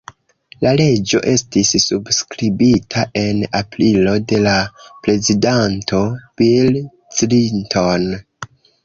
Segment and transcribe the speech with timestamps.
[0.65, 4.55] La leĝo estis subskribita en aprilo de la
[5.09, 6.01] prezidanto
[6.41, 6.81] Bill
[7.19, 8.09] Clinton.